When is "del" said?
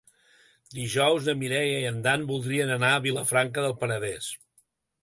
3.69-3.79